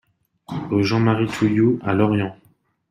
Rue 0.47 0.83
Jean-Marie 0.83 1.27
Toulliou 1.27 1.77
à 1.83 1.93
Lorient 1.93 2.35